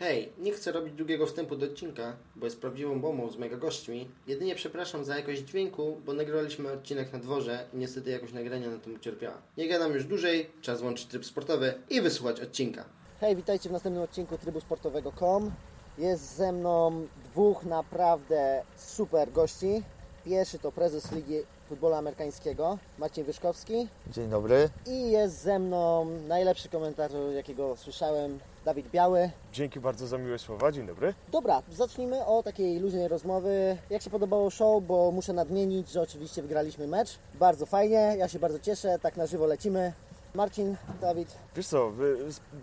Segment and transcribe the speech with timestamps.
[0.00, 4.10] Hej, nie chcę robić długiego wstępu do odcinka, bo jest prawdziwą bombą z mega gośćmi.
[4.26, 8.78] Jedynie przepraszam za jakość dźwięku, bo nagrywaliśmy odcinek na dworze i niestety jakość nagrania na
[8.78, 9.36] tym ucierpiała.
[9.56, 12.84] Nie gadam już dłużej, czas włączyć tryb sportowy i wysłuchać odcinka.
[13.20, 15.50] Hej, witajcie w następnym odcinku trybu sportowego.com.
[15.98, 19.82] Jest ze mną dwóch naprawdę super gości.
[20.24, 21.38] Pierwszy to prezes Ligi
[21.68, 23.88] Futbolu Amerykańskiego, Marcin Wyszkowski.
[24.06, 24.68] Dzień dobry.
[24.86, 29.30] I jest ze mną najlepszy komentator, jakiego słyszałem, Dawid Biały.
[29.52, 30.72] Dzięki bardzo za miłe słowa.
[30.72, 31.14] Dzień dobry.
[31.32, 33.76] Dobra, zacznijmy o takiej luźnej rozmowy.
[33.90, 37.18] Jak się podobało show, bo muszę nadmienić, że oczywiście wygraliśmy mecz.
[37.34, 39.92] Bardzo fajnie, ja się bardzo cieszę, tak na żywo lecimy.
[40.38, 41.92] Marcin, Dawid, Wiesz co,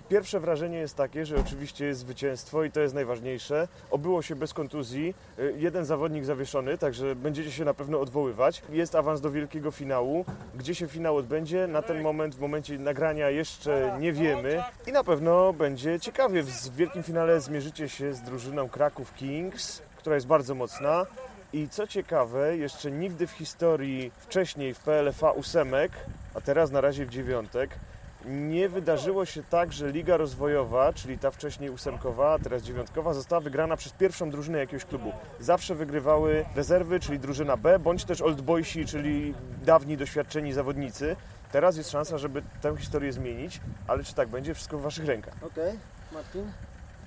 [0.10, 3.68] pierwsze wrażenie jest takie, że oczywiście jest zwycięstwo i to jest najważniejsze.
[3.92, 5.16] Obyło się bez kontuzji.
[5.40, 8.62] Y, Jeden zawodnik zawieszony, także będziecie się na pewno odwoływać.
[8.70, 10.26] Jest awans do wielkiego finału.
[10.56, 11.68] Gdzie się finał odbędzie?
[11.68, 14.64] Na ten moment, w momencie nagrania jeszcze nie wiemy.
[14.88, 16.44] I na pewno będzie ciekawie.
[16.44, 21.06] W wielkim finale zmierzycie się z drużyną Kraków Kings, która jest bardzo mocna.
[21.54, 25.92] I co ciekawe, jeszcze nigdy w historii wcześniej w PLFA ósemek,
[26.36, 27.80] a teraz na razie w dziewiątek,
[28.26, 33.40] nie wydarzyło się tak, że Liga Rozwojowa, czyli ta wcześniej ósemkowa, a teraz dziewiątkowa, została
[33.40, 35.12] wygrana przez pierwszą drużynę jakiegoś klubu.
[35.40, 39.34] Zawsze wygrywały rezerwy, czyli drużyna B, bądź też Old Boysi, czyli
[39.66, 41.16] dawni, doświadczeni zawodnicy.
[41.52, 44.54] Teraz jest szansa, żeby tę historię zmienić, ale czy tak będzie?
[44.54, 45.34] Wszystko w Waszych rękach.
[45.42, 45.80] okej,
[46.12, 46.52] Marcin.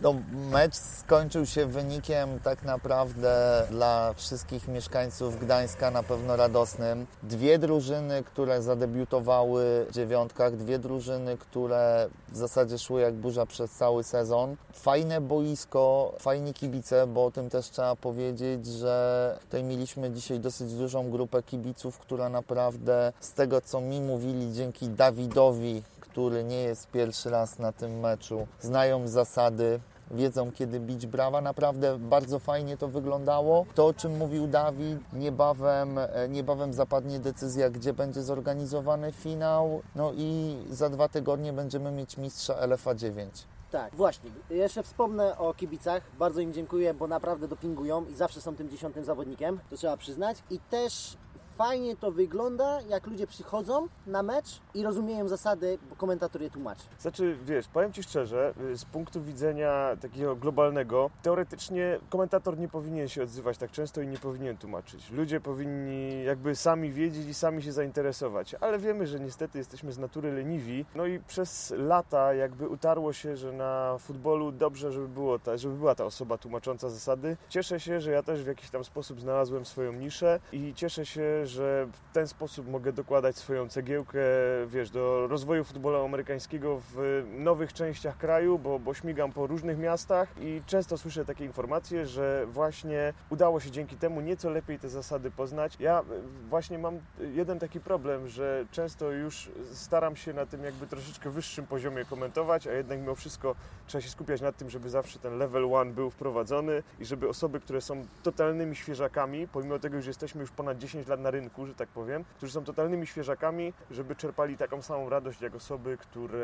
[0.00, 0.14] No,
[0.50, 7.06] mecz skończył się wynikiem tak naprawdę dla wszystkich mieszkańców Gdańska na pewno radosnym.
[7.22, 13.70] Dwie drużyny, które zadebiutowały w dziewiątkach, dwie drużyny, które w zasadzie szły jak burza przez
[13.70, 14.56] cały sezon.
[14.72, 20.74] Fajne boisko, fajni kibice, bo o tym też trzeba powiedzieć, że tutaj mieliśmy dzisiaj dosyć
[20.74, 26.90] dużą grupę kibiców, która naprawdę z tego co mi mówili dzięki Dawidowi, który nie jest
[26.90, 31.40] pierwszy raz na tym meczu, znają zasady, wiedzą kiedy bić brawa.
[31.40, 33.66] Naprawdę bardzo fajnie to wyglądało.
[33.74, 39.82] To, o czym mówił Dawid, niebawem, e, niebawem zapadnie decyzja, gdzie będzie zorganizowany finał.
[39.96, 43.46] No i za dwa tygodnie będziemy mieć mistrza LFA 9.
[43.70, 44.30] Tak, właśnie.
[44.50, 46.02] Jeszcze wspomnę o kibicach.
[46.18, 50.36] Bardzo im dziękuję, bo naprawdę dopingują i zawsze są tym dziesiątym zawodnikiem, to trzeba przyznać.
[50.50, 51.16] I też
[51.58, 56.82] fajnie to wygląda, jak ludzie przychodzą na mecz i rozumieją zasady, bo komentator je tłumaczy.
[56.98, 63.08] Znaczy, wiesz, powiem Ci szczerze, y, z punktu widzenia takiego globalnego, teoretycznie komentator nie powinien
[63.08, 65.10] się odzywać tak często i nie powinien tłumaczyć.
[65.10, 69.98] Ludzie powinni jakby sami wiedzieć i sami się zainteresować, ale wiemy, że niestety jesteśmy z
[69.98, 75.38] natury leniwi, no i przez lata jakby utarło się, że na futbolu dobrze, żeby, było
[75.38, 77.36] ta, żeby była ta osoba tłumacząca zasady.
[77.48, 81.47] Cieszę się, że ja też w jakiś tam sposób znalazłem swoją niszę i cieszę się,
[81.48, 84.18] że w ten sposób mogę dokładać swoją cegiełkę,
[84.66, 90.28] wiesz, do rozwoju futbolu amerykańskiego w nowych częściach kraju, bo, bo śmigam po różnych miastach
[90.40, 95.30] i często słyszę takie informacje, że właśnie udało się dzięki temu nieco lepiej te zasady
[95.30, 95.76] poznać.
[95.80, 96.04] Ja
[96.48, 96.98] właśnie mam
[97.34, 102.66] jeden taki problem, że często już staram się na tym jakby troszeczkę wyższym poziomie komentować,
[102.66, 103.54] a jednak mimo wszystko
[103.86, 107.60] trzeba się skupiać nad tym, żeby zawsze ten level one był wprowadzony i żeby osoby,
[107.60, 111.74] które są totalnymi świeżakami, pomimo tego, że jesteśmy już ponad 10 lat na rynku, że
[111.74, 116.38] tak powiem, którzy są totalnymi świeżakami, żeby czerpali taką samą radość jak osoby, które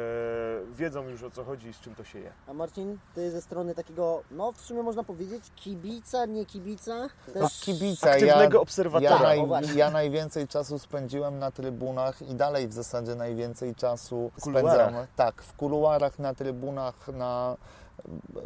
[0.73, 2.33] wiedzą już o co chodzi i z czym to się je.
[2.47, 7.09] A Marcin, ty ze strony takiego, no w sumie można powiedzieć, kibica, nie kibica.
[7.35, 7.61] No, Też...
[7.61, 9.17] kibica, Aktywnego ja, obserwatora.
[9.17, 9.75] Ja, naj, O, właśnie.
[9.75, 15.57] ja najwięcej czasu spędziłem na trybunach i dalej w zasadzie najwięcej czasu spędzam tak, w
[15.57, 17.57] kuluarach, na trybunach, na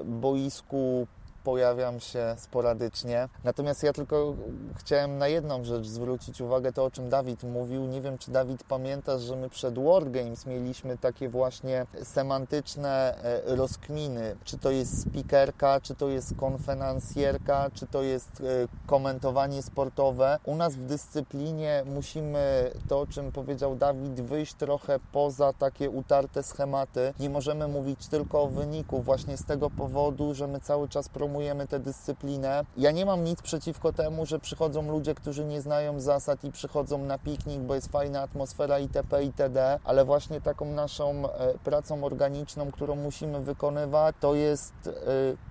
[0.04, 1.06] boisku
[1.48, 3.28] pojawiam się sporadycznie.
[3.44, 4.34] Natomiast ja tylko
[4.76, 7.86] chciałem na jedną rzecz zwrócić uwagę, to o czym Dawid mówił.
[7.86, 14.36] Nie wiem, czy Dawid pamiętasz, że my przed Wargames mieliśmy takie właśnie semantyczne e, rozkminy.
[14.44, 18.44] Czy to jest speakerka, czy to jest konferencjerka, czy to jest e,
[18.86, 20.38] komentowanie sportowe.
[20.44, 26.42] U nas w dyscyplinie musimy, to o czym powiedział Dawid, wyjść trochę poza takie utarte
[26.42, 27.14] schematy.
[27.20, 31.37] Nie możemy mówić tylko o wyniku właśnie z tego powodu, że my cały czas promujemy
[31.68, 32.64] tę dyscyplinę.
[32.76, 36.98] Ja nie mam nic przeciwko temu, że przychodzą ludzie, którzy nie znają zasad i przychodzą
[36.98, 39.24] na piknik, bo jest fajna atmosfera itp.
[39.24, 44.90] itd., ale właśnie taką naszą e, pracą organiczną, którą musimy wykonywać, to jest e,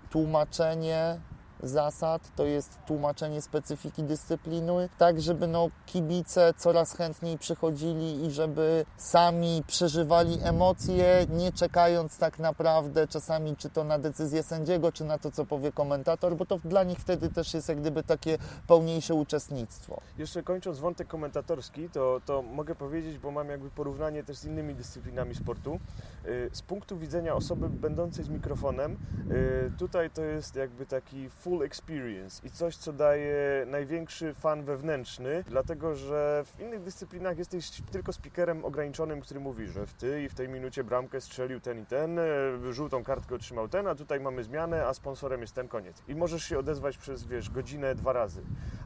[0.10, 1.19] tłumaczenie
[1.63, 8.86] zasad, to jest tłumaczenie specyfiki dyscypliny, tak żeby no, kibice coraz chętniej przychodzili i żeby
[8.98, 15.18] sami przeżywali emocje, nie czekając tak naprawdę czasami czy to na decyzję sędziego, czy na
[15.18, 18.38] to, co powie komentator, bo to dla nich wtedy też jest jak gdyby takie
[18.68, 20.01] pełniejsze uczestnictwo.
[20.18, 24.75] Jeszcze kończąc wątek komentatorski, to, to mogę powiedzieć, bo mam jakby porównanie też z innymi
[24.75, 25.80] dyscyplinami sportu.
[26.25, 28.98] Y, z punktu widzenia osoby będącej z mikrofonem,
[29.31, 35.44] y, tutaj to jest jakby taki full experience i coś, co daje największy fan wewnętrzny,
[35.48, 40.30] dlatego że w innych dyscyplinach jesteś tylko speakerem ograniczonym, który mówi, że w ty i
[40.30, 44.20] w tej minucie bramkę strzelił ten i ten, y, żółtą kartkę otrzymał ten, a tutaj
[44.20, 46.04] mamy zmianę, a sponsorem jest ten koniec.
[46.08, 48.42] I możesz się odezwać przez, wiesz, godzinę, dwa razy.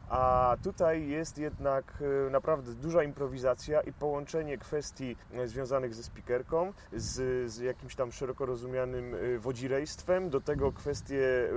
[0.10, 1.94] A tutaj jest jednak
[2.28, 8.12] y, naprawdę duża improwizacja i połączenie kwestii y, związanych ze speakerką, z, z jakimś tam
[8.12, 11.50] szeroko rozumianym wodzirejstwem, do tego kwestie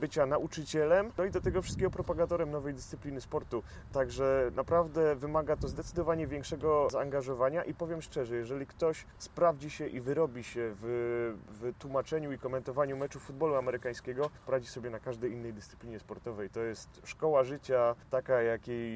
[0.00, 3.62] bycia nauczycielem, no i do tego wszystkiego propagatorem nowej dyscypliny sportu.
[3.92, 10.00] Także naprawdę wymaga to zdecydowanie większego zaangażowania i powiem szczerze, jeżeli ktoś sprawdzi się i
[10.00, 15.52] wyrobi się w, w tłumaczeniu i komentowaniu meczu futbolu amerykańskiego, poradzi sobie na każdej innej
[15.52, 16.50] dyscyplinie sportowej.
[16.50, 18.90] To jest szkoła życia, taka, jakiej,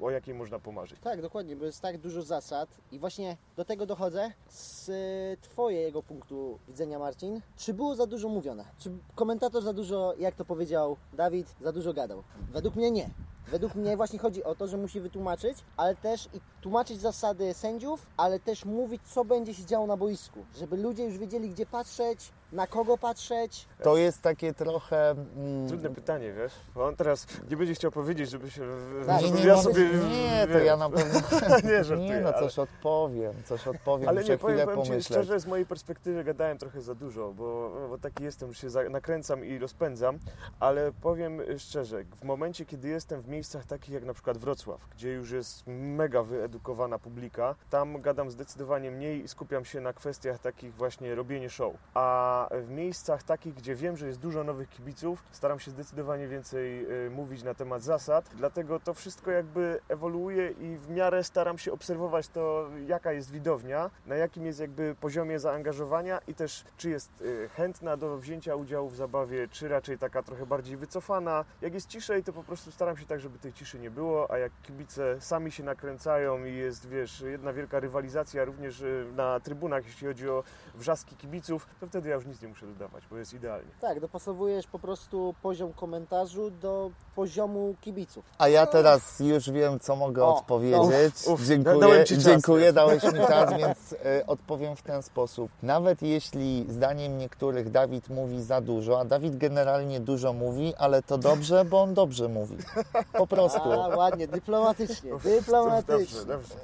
[0.00, 1.00] o jakiej można pomarzyć.
[1.00, 4.90] Tak, dokładnie, bo jest tak dużo zasad i właśnie do tego dochodzę z
[5.40, 7.40] Twojego punktu widzenia, Marcin.
[7.56, 8.64] Czy było za dużo mówione?
[8.78, 10.73] Czy komentator za dużo, jak to powiedział
[11.12, 12.22] Dawid, za dużo gadał?
[12.52, 13.10] Według mnie nie.
[13.48, 18.06] Według mnie właśnie chodzi o to, że musi wytłumaczyć, ale też i tłumaczyć zasady sędziów,
[18.16, 22.32] ale też mówić, co będzie się działo na boisku, żeby ludzie już wiedzieli, gdzie patrzeć,
[22.54, 23.68] na kogo patrzeć.
[23.82, 25.10] To jest takie trochę...
[25.10, 26.52] Mm, Trudne pytanie, wiesz?
[26.74, 28.62] Bo on teraz nie będzie chciał powiedzieć, żeby się...
[29.06, 29.88] Tak, nie, żeby nie, ja sobie...
[30.10, 31.20] nie, to ja na pewno...
[31.70, 35.40] nie, żartuję, Nie, no ale- coś odpowiem, coś odpowiem, Ale nie, powiem, powiem Ci szczerze,
[35.40, 39.58] z mojej perspektywy gadałem trochę za dużo, bo, bo taki jestem, że się nakręcam i
[39.58, 40.18] rozpędzam,
[40.60, 45.12] ale powiem szczerze, w momencie, kiedy jestem w miejscach takich jak na przykład Wrocław, gdzie
[45.12, 50.74] już jest mega wyedukowana publika, tam gadam zdecydowanie mniej i skupiam się na kwestiach takich
[50.74, 51.74] właśnie robienie show.
[51.94, 56.92] A w miejscach takich, gdzie wiem, że jest dużo nowych kibiców, staram się zdecydowanie więcej
[57.06, 61.72] y, mówić na temat zasad, dlatego to wszystko jakby ewoluuje i w miarę staram się
[61.72, 67.20] obserwować to, jaka jest widownia, na jakim jest jakby poziomie zaangażowania i też czy jest
[67.20, 71.44] y, chętna do wzięcia udziału w zabawie, czy raczej taka trochę bardziej wycofana.
[71.60, 74.38] Jak jest ciszej, to po prostu staram się tak, żeby tej ciszy nie było, a
[74.38, 79.86] jak kibice sami się nakręcają i jest, wiesz, jedna wielka rywalizacja również y, na trybunach,
[79.86, 80.44] jeśli chodzi o
[80.74, 83.70] wrzaski kibiców, to wtedy ja już nic nie muszę dodawać, bo jest idealnie.
[83.80, 88.24] Tak, dopasowujesz po prostu poziom komentarzu do poziomu kibiców.
[88.38, 91.14] A ja teraz już wiem, co mogę O, odpowiedzieć.
[91.26, 95.02] uf, uf, dziękuję, dałem ci czas, dziękuję, dałeś mi czas, więc e, odpowiem w ten
[95.02, 95.50] sposób.
[95.62, 101.18] Nawet jeśli zdaniem niektórych Dawid mówi za dużo, a Dawid generalnie dużo mówi, ale to
[101.18, 102.56] dobrze, bo on dobrze mówi.
[103.12, 103.72] Po prostu.
[103.72, 106.20] A, ładnie, dyplomatycznie, Dobrze, dyplomatycznie.
[106.24, 106.54] dobrze.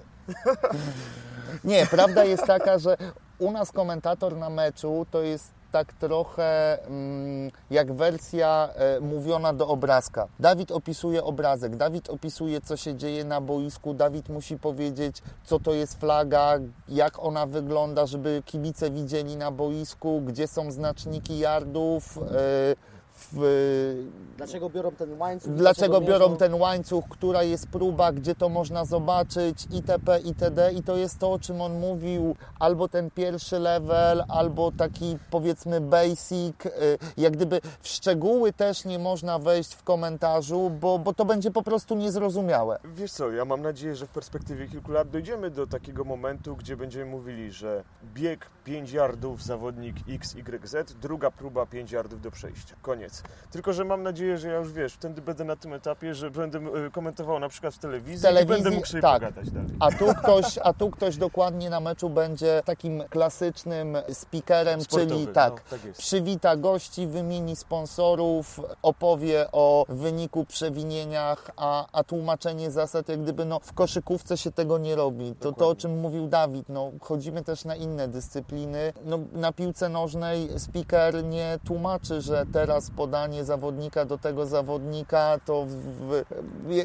[1.64, 2.96] Nie, prawda jest taka, że
[3.38, 9.68] u nas komentator na meczu to jest tak trochę mm, jak wersja e, mówiona do
[9.68, 10.28] obrazka.
[10.40, 15.72] Dawid opisuje obrazek, Dawid opisuje, co się dzieje na boisku, Dawid musi powiedzieć, co to
[15.72, 16.58] jest flaga,
[16.88, 22.18] jak ona wygląda, żeby kibice widzieli na boisku, gdzie są znaczniki yardów.
[22.18, 22.99] E,
[23.32, 24.06] w,
[24.36, 25.52] Dlaczego biorą ten łańcuch?
[25.54, 26.36] Dlaczego biorą mierzą?
[26.36, 30.72] ten łańcuch, która jest próba, gdzie to można zobaczyć, itp., itd.
[30.72, 35.80] I to jest to, o czym on mówił, albo ten pierwszy level, albo taki powiedzmy
[35.80, 36.66] basic.
[36.66, 36.70] y,
[37.16, 41.62] Jak gdyby w szczegóły też nie można wejść w komentarzu, bo, bo to będzie po
[41.62, 42.78] prostu niezrozumiałe.
[42.84, 46.76] Wiesz co, ja mam nadzieję, że w perspektywie kilku lat dojdziemy do takiego momentu, gdzie
[46.76, 47.84] będziemy mówili, że
[48.14, 52.76] bieg 5 yardów zawodnik XYZ, druga próba 5 yardów do przejścia.
[52.82, 53.09] Koniec.
[53.50, 56.58] Tylko, że mam nadzieję, że ja już wiesz, wtedy będę na tym etapie, że będę
[56.58, 59.20] e, komentował na przykład w telewizji, W telewizji, i będę mógł sobie tak.
[59.20, 59.70] pogadać dalej.
[59.80, 65.26] A tu, ktoś, a tu ktoś dokładnie na meczu będzie takim klasycznym speakerem, Sportowy, czyli
[65.26, 66.00] tak, no, tak jest.
[66.00, 73.60] przywita gości, wymieni sponsorów, opowie o wyniku, przewinieniach, a, a tłumaczenie zasad, jak gdyby no,
[73.62, 75.34] w koszykówce się tego nie robi.
[75.40, 78.92] To, to o czym mówił Dawid, no, chodzimy też na inne dyscypliny.
[79.04, 85.64] No, na piłce nożnej speaker nie tłumaczy, że teraz podanie zawodnika do tego zawodnika, to
[85.64, 86.24] w, w,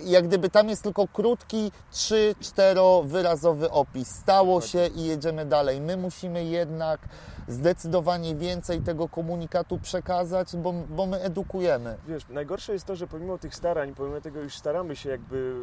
[0.05, 4.09] jak gdyby tam jest tylko krótki, trzy, cztero wyrazowy opis.
[4.09, 5.81] Stało się i jedziemy dalej.
[5.81, 6.99] My musimy jednak
[7.47, 11.97] zdecydowanie więcej tego komunikatu przekazać, bo, bo my edukujemy.
[12.07, 15.53] Wiesz, najgorsze jest to, że pomimo tych starań, pomimo tego, iż staramy się jakby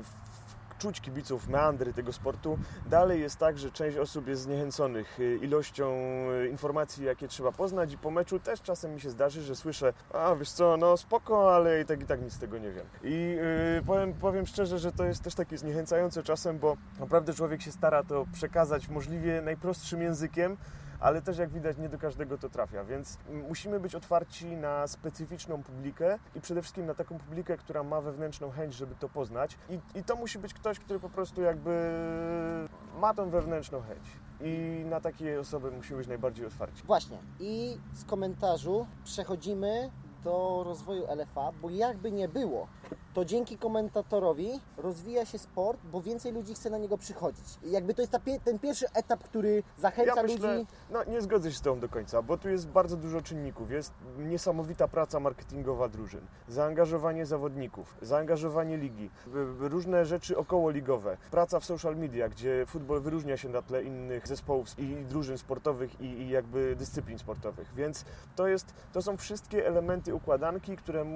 [0.00, 0.37] e,
[0.78, 2.58] czuć kibiców, meandry tego sportu.
[2.86, 5.94] Dalej jest tak, że część osób jest zniechęconych y, ilością
[6.44, 9.92] y, informacji, jakie trzeba poznać i po meczu też czasem mi się zdarzy, że słyszę,
[10.14, 12.86] a wiesz co, no spoko, ale i tak i tak nic z tego nie wiem.
[13.04, 13.36] I
[13.76, 17.72] yy, powiem, powiem szczerze, że to jest też takie zniechęcające czasem, bo naprawdę człowiek się
[17.72, 20.56] stara to przekazać możliwie najprostszym językiem,
[21.00, 25.62] ale też jak widać nie do każdego to trafia, więc musimy być otwarci na specyficzną
[25.62, 29.98] publikę i przede wszystkim na taką publikę, która ma wewnętrzną chęć, żeby to poznać i,
[29.98, 31.98] i to musi być ktoś, który po prostu jakby
[33.00, 34.02] ma tą wewnętrzną chęć
[34.40, 36.82] i na takie osoby musimy być najbardziej otwarci.
[36.86, 37.18] Właśnie.
[37.40, 39.90] I z komentarzu przechodzimy
[40.24, 42.66] do rozwoju LFA, bo jakby nie było,
[43.18, 47.44] to dzięki komentatorowi rozwija się sport, bo więcej ludzi chce na niego przychodzić.
[47.64, 50.66] I jakby to jest ta, ten pierwszy etap, który zachęca ja myślę, ludzi.
[50.90, 53.70] No nie zgodzę się z Tobą do końca, bo tu jest bardzo dużo czynników.
[53.70, 59.10] Jest niesamowita praca marketingowa drużyn, zaangażowanie zawodników, zaangażowanie ligi,
[59.60, 64.78] różne rzeczy okołoligowe, praca w social media, gdzie futbol wyróżnia się na tle innych zespołów
[64.78, 67.74] i drużyn sportowych i, i jakby dyscyplin sportowych.
[67.74, 68.04] Więc
[68.36, 71.06] to, jest, to są wszystkie elementy układanki, które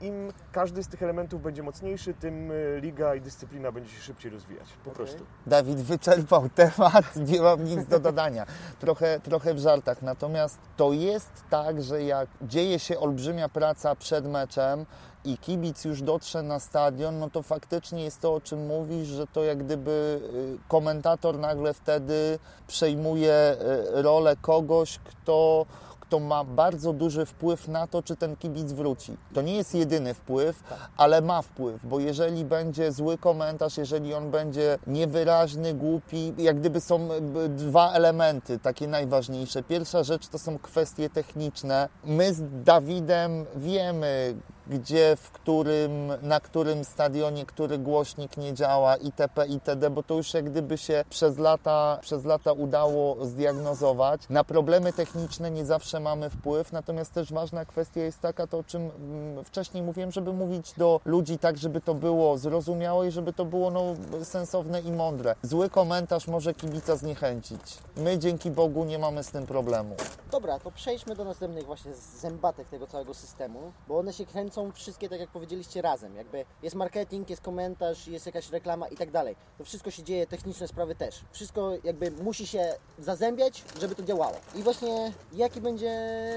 [0.00, 4.30] im każdy z tych elementów będzie mocniejszy, tym e, liga i dyscyplina będzie się szybciej
[4.30, 4.66] rozwijać.
[4.84, 5.04] Po okay.
[5.04, 5.26] prostu.
[5.46, 8.46] Dawid wyczerpał temat, nie mam nic do dodania.
[8.78, 10.02] Trochę, trochę w żartach.
[10.02, 14.86] Natomiast to jest tak, że jak dzieje się olbrzymia praca przed meczem,
[15.24, 19.26] i kibic już dotrze na stadion, no to faktycznie jest to, o czym mówisz, że
[19.26, 23.56] to jak gdyby y, komentator nagle wtedy przejmuje
[23.96, 25.66] y, rolę kogoś, kto
[26.08, 29.16] kto ma bardzo duży wpływ na to, czy ten kibic wróci.
[29.34, 30.78] To nie jest jedyny wpływ, tak.
[30.96, 36.80] ale ma wpływ, bo jeżeli będzie zły komentarz, jeżeli on będzie niewyraźny, głupi, jak gdyby
[36.80, 37.08] są
[37.48, 39.62] dwa elementy takie najważniejsze.
[39.62, 41.88] Pierwsza rzecz to są kwestie techniczne.
[42.04, 44.34] My z Dawidem wiemy,
[44.68, 49.46] gdzie, w którym, na którym stadionie, który głośnik nie działa itp.
[49.46, 54.20] itd., bo to już jak gdyby się przez lata, przez lata udało zdiagnozować.
[54.30, 58.64] Na problemy techniczne nie zawsze mamy wpływ, natomiast też ważna kwestia jest taka, to o
[58.64, 63.32] czym mm, wcześniej mówiłem, żeby mówić do ludzi tak, żeby to było zrozumiałe i żeby
[63.32, 63.84] to było no,
[64.24, 65.34] sensowne i mądre.
[65.42, 67.78] Zły komentarz może kibica zniechęcić.
[67.96, 69.96] My dzięki Bogu nie mamy z tym problemu.
[70.30, 74.72] Dobra, to przejdźmy do następnych właśnie zębatek tego całego systemu, bo one się kręcą są
[74.72, 76.16] wszystkie, tak jak powiedzieliście, razem.
[76.16, 79.36] Jakby jest marketing, jest komentarz, jest jakaś reklama i tak dalej.
[79.58, 81.20] To wszystko się dzieje, techniczne sprawy też.
[81.32, 84.36] Wszystko jakby musi się zazębiać, żeby to działało.
[84.54, 85.90] I właśnie jaki będzie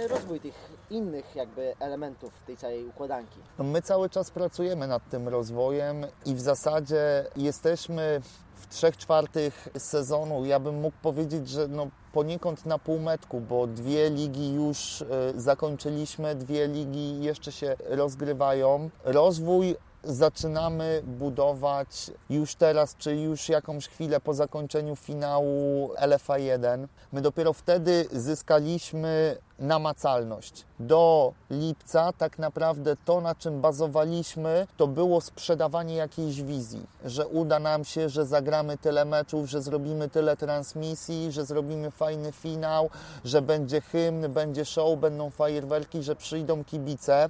[0.08, 0.54] rozwój tych
[0.90, 3.40] innych jakby elementów tej całej układanki?
[3.58, 8.22] No my cały czas pracujemy nad tym rozwojem i w zasadzie jesteśmy
[8.62, 10.46] w trzech czwartych sezonu.
[10.46, 16.36] Ja bym mógł powiedzieć, że no poniekąd na półmetku, bo dwie ligi już e, zakończyliśmy,
[16.36, 18.90] dwie ligi jeszcze się rozgrywają.
[19.04, 26.88] Rozwój zaczynamy budować już teraz, czy już jakąś chwilę po zakończeniu finału LFA 1.
[27.12, 30.66] My dopiero wtedy zyskaliśmy namacalność.
[30.80, 37.60] Do lipca tak naprawdę to, na czym bazowaliśmy, to było sprzedawanie jakiejś wizji, że uda
[37.60, 42.90] nam się, że zagramy tyle meczów, że zrobimy tyle transmisji, że zrobimy fajny finał,
[43.26, 47.30] że będzie hymn, będzie show, będą fajerwerki, że przyjdą kibice.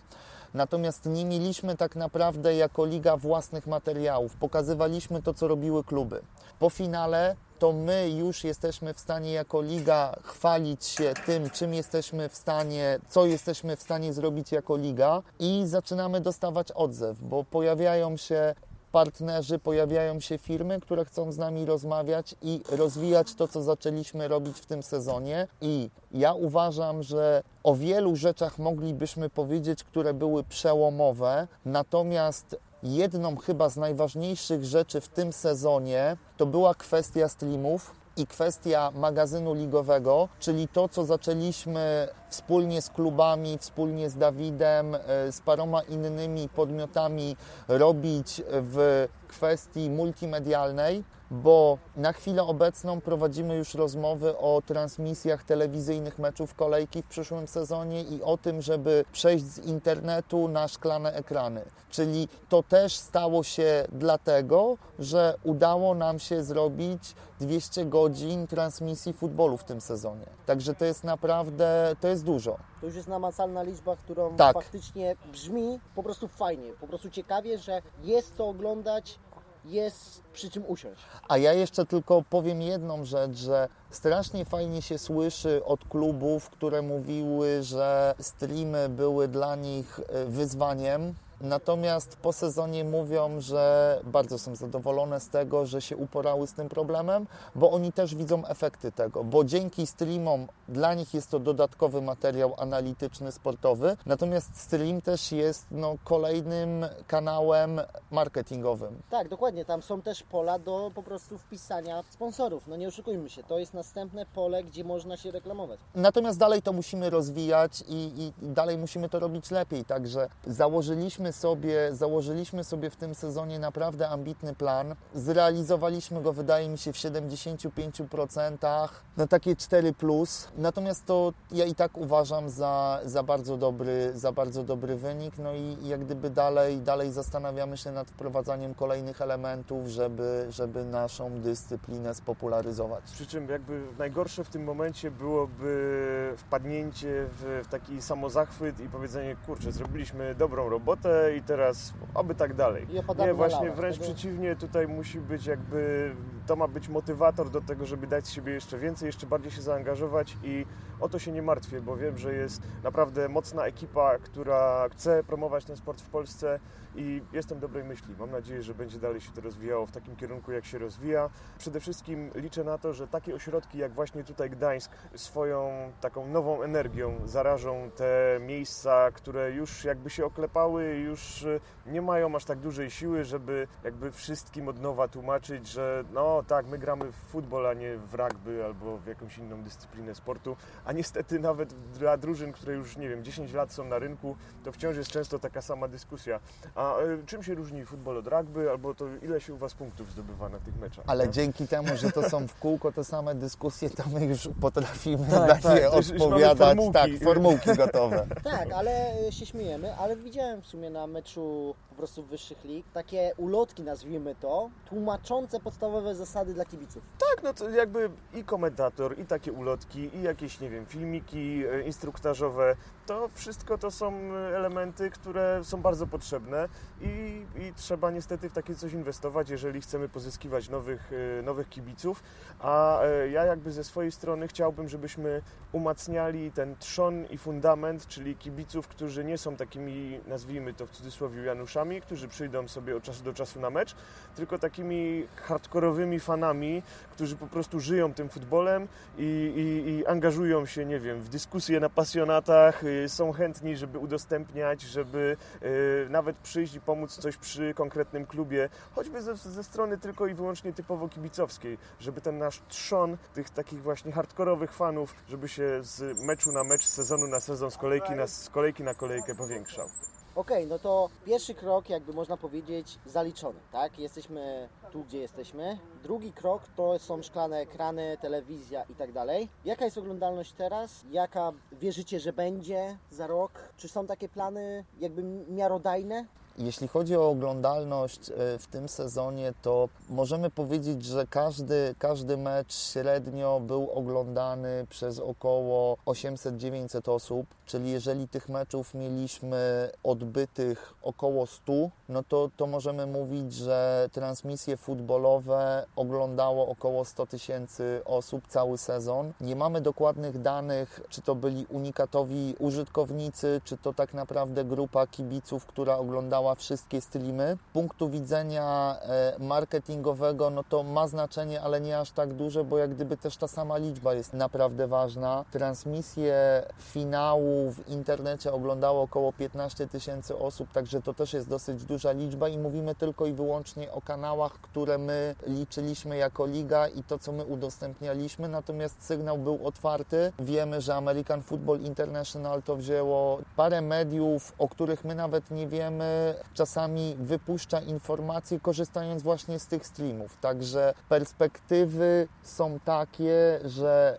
[0.53, 4.35] Natomiast nie mieliśmy tak naprawdę jako liga własnych materiałów.
[4.35, 6.21] Pokazywaliśmy to, co robiły kluby.
[6.59, 12.29] Po finale to my już jesteśmy w stanie jako liga chwalić się tym, czym jesteśmy
[12.29, 18.17] w stanie, co jesteśmy w stanie zrobić jako liga i zaczynamy dostawać odzew, bo pojawiają
[18.17, 18.55] się
[18.91, 24.59] partnerzy, pojawiają się firmy, które chcą z nami rozmawiać i rozwijać to, co zaczęliśmy robić
[24.59, 25.47] w tym sezonie.
[25.61, 33.69] I ja uważam, że o wielu rzeczach moglibyśmy powiedzieć, które były przełomowe, natomiast jedną chyba
[33.69, 40.67] z najważniejszych rzeczy w tym sezonie to była kwestia streamów i kwestia magazynu ligowego, czyli
[40.67, 47.35] to, co zaczęliśmy wspólnie z klubami, wspólnie z Dawidem, e, z paroma innymi podmiotami
[47.67, 56.55] robić w kwestii multimedialnej bo na chwilę obecną prowadzimy już rozmowy o transmisjach telewizyjnych meczów
[56.55, 61.61] kolejki w przyszłym sezonie i o tym, żeby przejść z internetu na szklane ekrany.
[61.89, 69.57] Czyli to też stało się dlatego, że udało nam się zrobić 200 godzin transmisji futbolu
[69.57, 70.25] w tym sezonie.
[70.45, 72.57] Także to jest naprawdę, to jest dużo.
[72.79, 74.53] To już jest namacalna liczba, którą tak.
[74.53, 79.19] faktycznie brzmi po prostu fajnie, po prostu ciekawie, że jest co oglądać,
[79.65, 81.01] jest przy czym usiąść.
[81.27, 86.81] A ja jeszcze tylko powiem jedną rzecz, że strasznie fajnie się słyszy od klubów, które
[86.81, 94.55] mówiły, że streamy były dla nich e, wyzwaniem Natomiast po sezonie mówią, że bardzo są
[94.55, 99.23] zadowolone z tego, że się uporały z tym problemem, bo oni też widzą efekty tego,
[99.23, 105.65] bo dzięki streamom dla nich jest to dodatkowy materiał analityczny, sportowy, natomiast stream też jest
[105.71, 107.81] no, kolejnym kanałem
[108.11, 109.01] marketingowym.
[109.09, 109.65] Tak, dokładnie.
[109.65, 112.67] Tam są też pola do po prostu wpisania sponsorów.
[112.67, 115.79] No nie oszukujmy się, to jest następne pole, gdzie można się reklamować.
[115.95, 119.85] Natomiast dalej to musimy rozwijać i, i, i dalej musimy to robić lepiej.
[119.85, 124.95] Także założyliśmy sobie, założyliśmy sobie w tym sezonie naprawdę ambitny plan.
[125.15, 129.93] Zrealizowaliśmy go, wydaje mi się, w 75% na takie 4.
[129.93, 130.47] Plus.
[130.57, 135.37] Natomiast to ja i tak uważam za, za, bardzo, dobry, za bardzo dobry wynik.
[135.37, 141.41] No i jak gdyby dalej, dalej zastanawiamy się nad wprowadzaniem kolejnych elementów, żeby, żeby naszą
[141.41, 143.03] dyscyplinę spopularyzować.
[143.11, 149.35] Przy czym jakby najgorsze w tym momencie byłoby wpadnięcie w, w taki samozachwyt i powiedzenie,
[149.45, 152.87] kurczę, zrobiliśmy dobrą robotę i teraz oby tak dalej.
[153.19, 156.11] Nie, właśnie wręcz Wtedy- przeciwnie, tutaj musi być jakby,
[156.47, 159.61] to ma być motywator do tego, żeby dać z siebie jeszcze więcej, jeszcze bardziej się
[159.61, 160.65] zaangażować i
[160.99, 165.65] o to się nie martwię, bo wiem, że jest naprawdę mocna ekipa, która chce promować
[165.65, 166.59] ten sport w Polsce
[166.95, 168.15] i jestem dobrej myśli.
[168.19, 171.29] Mam nadzieję, że będzie dalej się to rozwijało w takim kierunku, jak się rozwija.
[171.57, 176.61] Przede wszystkim liczę na to, że takie ośrodki jak właśnie tutaj Gdańsk swoją taką nową
[176.61, 182.59] energią zarażą te miejsca, które już jakby się oklepały, już y, nie mają aż tak
[182.59, 187.67] dużej siły, żeby jakby wszystkim od nowa tłumaczyć, że no tak, my gramy w futbol,
[187.67, 190.55] a nie w rugby albo w jakąś inną dyscyplinę sportu,
[190.85, 194.71] a niestety nawet dla drużyn, które już nie wiem, 10 lat są na rynku, to
[194.71, 196.39] wciąż jest często taka sama dyskusja.
[196.75, 200.11] A y, czym się różni futbol od rugby, albo to ile się u Was punktów
[200.11, 201.05] zdobywa na tych meczach?
[201.07, 201.31] Ale nie?
[201.31, 205.47] dzięki temu, że to są w kółko te same dyskusje, to my już potrafimy Tak,
[205.47, 206.57] na tak, nie odpowiadać.
[206.67, 206.93] formułki.
[206.93, 208.27] Tak, formułki gotowe.
[208.43, 212.85] Tak, ale y, się śmiejemy, ale widziałem w sumie na meczu po prostu wyższych lig
[212.93, 217.03] takie ulotki, nazwijmy to, tłumaczące podstawowe zasady dla kibiców.
[217.19, 221.81] Tak, no to jakby i komentator, i takie ulotki, i jakieś, nie wiem, filmiki e,
[221.81, 222.75] instruktażowe,
[223.05, 226.69] to wszystko to są elementy, które są bardzo potrzebne
[227.01, 232.23] i, i trzeba niestety w takie coś inwestować, jeżeli chcemy pozyskiwać nowych, e, nowych kibiców.
[232.59, 235.41] A e, ja jakby ze swojej strony chciałbym, żebyśmy
[235.71, 241.41] umacniali ten trzon i fundament, czyli kibiców, którzy nie są takimi, nazwijmy to w cudzysłowie,
[241.41, 243.95] Januszami, którzy przyjdą sobie od czasu do czasu na mecz,
[244.35, 250.85] tylko takimi hardkorowymi fanami, którzy po prostu żyją tym futbolem i, i, i angażują się,
[250.85, 256.81] nie wiem, w dyskusje na pasjonatach, są chętni, żeby udostępniać, żeby y, nawet przyjść i
[256.81, 262.21] pomóc coś przy konkretnym klubie, choćby ze, ze strony tylko i wyłącznie typowo kibicowskiej, żeby
[262.21, 266.93] ten nasz trzon tych takich właśnie hardkorowych fanów, żeby się z meczu na mecz, z
[266.93, 269.87] sezonu na sezon, z kolejki na, z kolejki na kolejkę powiększał.
[270.35, 273.99] Okej, no to pierwszy krok, jakby można powiedzieć, zaliczony, tak?
[273.99, 275.77] Jesteśmy tu, gdzie jesteśmy.
[276.03, 279.49] Drugi krok to są szklane ekrany, telewizja i tak dalej.
[279.65, 281.03] Jaka jest oglądalność teraz?
[281.11, 283.51] Jaka wierzycie, że będzie za rok?
[283.77, 286.25] Czy są takie plany jakby miarodajne?
[286.57, 292.73] Jeśli chodzi o oglądalność e, w tym sezonie, to możemy powiedzieć, że każdy, każdy mecz
[292.73, 301.73] średnio był oglądany przez około 800-900 osób, czyli jeżeli tych meczów mieliśmy odbytych około 100,
[302.09, 309.33] no to, to możemy mówić, że transmisje futbolowe oglądało około 100 tysięcy osób cały sezon.
[309.41, 315.65] Nie mamy dokładnych danych, czy to byli unikatowi użytkownicy, czy to tak naprawdę grupa kibiców,
[315.65, 317.57] która oglądała wszystkie streamy.
[317.69, 322.77] Z punktu widzenia e, marketingowego, no to ma znaczenie, ale nie aż tak duże, bo
[322.77, 325.45] jak gdyby też ta sama liczba jest naprawdę ważna.
[325.51, 332.11] Transmisję finału w internecie oglądało około 15 tysięcy osób, także to też jest dosyć duża
[332.11, 337.19] liczba i mówimy tylko i wyłącznie o kanałach, które my liczyliśmy jako liga i to,
[337.19, 340.31] co my udostępnialiśmy, natomiast sygnał był otwarty.
[340.39, 346.35] Wiemy, że American Football International to wzięło parę mediów, o których my nawet nie wiemy,
[346.53, 350.37] czasami wypuszcza informacje, korzystając właśnie z tych streamów.
[350.41, 354.17] Także perspektywy są takie, że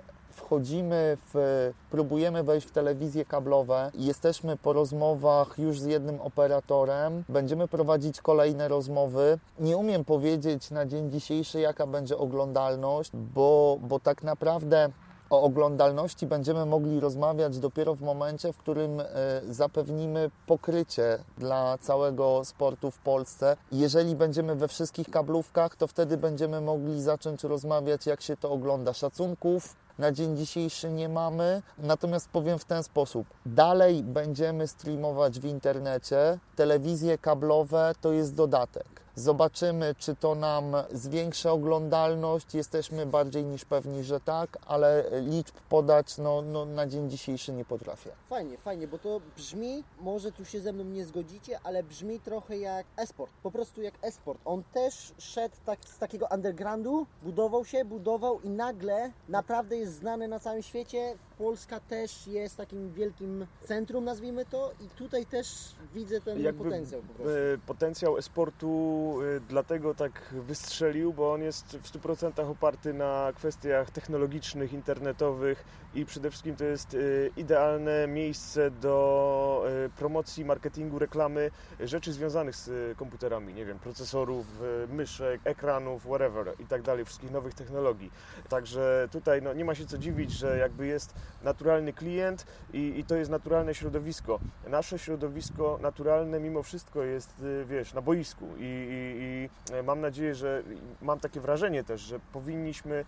[0.53, 7.69] wchodzimy w, próbujemy wejść w telewizje kablowe, jesteśmy po rozmowach już z jednym operatorem, będziemy
[7.69, 9.39] prowadzić kolejne rozmowy.
[9.61, 14.91] Nie umiem powiedzieć na dzień dzisiejszy, jaka będzie oglądalność, bo, bo tak naprawdę
[15.33, 19.07] o oglądalności będziemy mogli rozmawiać dopiero w momencie, w którym e,
[19.51, 23.57] zapewnimy pokrycie dla całego sportu w Polsce.
[23.73, 28.93] Jeżeli będziemy we wszystkich kablówkach, to wtedy będziemy mogli zacząć rozmawiać, jak się to ogląda.
[28.93, 31.63] Szacunków na dzień dzisiejszy nie mamy.
[31.79, 36.39] Natomiast powiem w ten sposób: dalej będziemy streamować w internecie.
[36.57, 39.02] Telewizje kablowe to jest dodatek.
[39.15, 42.55] Zobaczymy, czy to nam zwiększa oglądalność.
[42.55, 47.65] Jesteśmy bardziej niż pewni, że tak, ale liczb podać no, no, na dzień dzisiejszy nie
[47.65, 48.11] potrafię.
[48.29, 52.59] Fajnie, fajnie, bo to brzmi, może tu się ze mną nie zgodzicie, ale brzmi trochę
[52.59, 53.33] jak esport.
[53.43, 54.41] Po prostu jak esport.
[54.45, 60.29] On też szedł tak, z takiego undergroundu, budował się, budował i nagle naprawdę jest znany
[60.29, 61.15] na całym świecie.
[61.39, 65.49] Polska też jest takim wielkim centrum, nazwijmy to, i tutaj też
[65.95, 67.33] widzę ten Jakby, potencjał po prostu.
[67.33, 73.91] e, Potencjał esportu e, dlatego tak wystrzelił, bo on jest w 100% oparty na kwestiach
[73.91, 76.99] technologicznych, internetowych i przede wszystkim to jest e,
[77.37, 81.51] idealne miejsce do e, promocji, marketingu, reklamy
[81.81, 84.47] rzeczy związanych z e, komputerami, nie wiem, procesorów,
[84.89, 88.11] myszek, ekranów, whatever i tak dalej, wszystkich nowych technologii.
[88.49, 93.05] Także tutaj no, nie ma się co dziwić, że jakby jest naturalny klient i, i
[93.05, 94.41] to jest naturalne środowisko.
[94.69, 99.49] Nasze środowisko naturalne mimo wszystko jest, y, wiesz, na boisku i, i,
[99.81, 100.63] i mam nadzieję, że
[101.03, 103.05] mam takie wrażenie też, że powinniśmy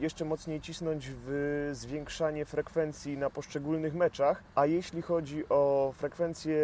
[0.00, 1.70] jeszcze mocniej cisnąć w
[2.10, 6.56] zwiększanie frekwencji na poszczególnych meczach, a jeśli chodzi o frekwencję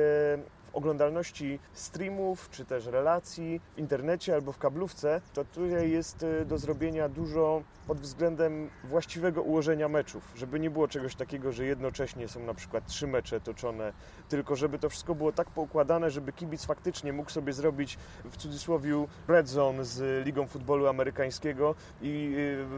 [0.73, 6.45] w oglądalności streamów, czy też relacji w internecie albo w kablówce, to tutaj jest e,
[6.45, 12.29] do zrobienia dużo pod względem właściwego ułożenia meczów, żeby nie było czegoś takiego, że jednocześnie
[12.29, 13.93] są na przykład trzy mecze toczone,
[14.29, 18.87] tylko żeby to wszystko było tak poukładane, żeby kibic faktycznie mógł sobie zrobić w cudzysłowie
[19.29, 22.35] red zone z Ligą Futbolu Amerykańskiego i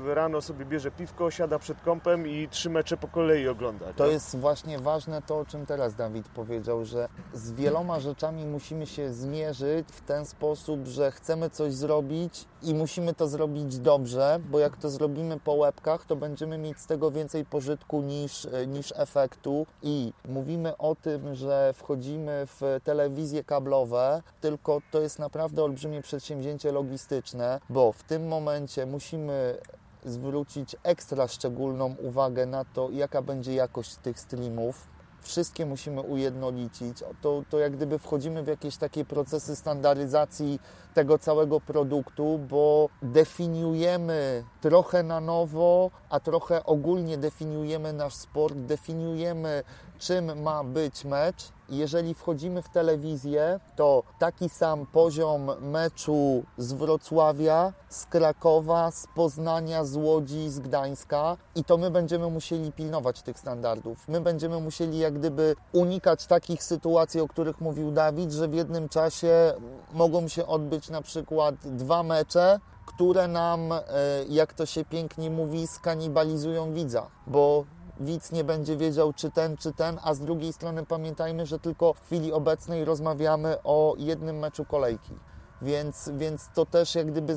[0.09, 3.93] y, rano sobie bierze piwko, siada przed kąpem i trzy mecze po kolei ogląda.
[3.93, 4.13] To nie?
[4.13, 9.13] jest właśnie ważne to, o czym teraz Dawid powiedział, że z wieloma rzeczami musimy się
[9.13, 14.77] zmierzyć w ten sposób, że chcemy coś zrobić i musimy to zrobić dobrze, bo jak
[14.77, 19.67] to zrobimy po łebkach, to będziemy mieć z tego więcej pożytku niż, niż efektu.
[19.83, 26.73] I mówimy o tym, że wchodzimy w telewizje kablowe, tylko to jest naprawdę olbrzymie przedsięwzięcie
[26.73, 29.59] logistyczne, bo w tym momencie musimy
[30.05, 34.98] zwrócić ekstra szczególną uwagę na to, jaka będzie jakość tych streamów.
[35.29, 36.99] Wszystkie musimy ujednolicić.
[37.21, 40.61] To, to jak gdyby wchodzimy w jakieś takie procesy standaryzacji
[40.99, 49.63] tego całego produktu, bo definiujemy trochę na nowo, a trochę ogólnie definiujemy nasz sport, definiujemy
[49.99, 51.49] czym ma być mecz.
[51.69, 59.85] Jeżeli wchodzimy w telewizję, to taki sam poziom meczu z Wrocławia, z Krakowa, z Poznania,
[59.85, 64.09] z Łodzi, z Gdańska i to my będziemy musieli pilnować tych standardów.
[64.09, 68.89] My będziemy musieli jak gdyby unikać takich sytuacji, o których mówił Dawid, że w jednym
[68.89, 69.53] czasie
[69.93, 73.81] mogą się odbyć na przykład dwa mecze, które nam, e,
[74.29, 77.65] jak to się pięknie mówi, skanibalizują widza, bo
[78.01, 81.95] widz nie będzie wiedział, czy ten, czy ten, a z drugiej strony pamiętajmy, że tylko
[81.95, 85.15] w chwili obecnej rozmawiamy o jednym meczu kolejki.
[85.63, 87.37] Więc, więc to też jak gdyby